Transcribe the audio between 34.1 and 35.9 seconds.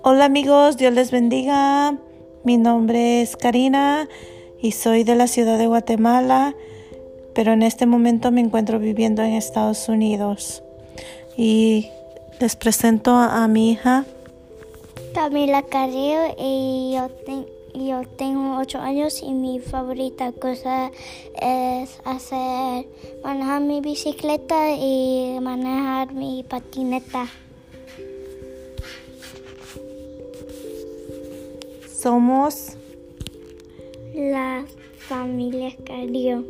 la familia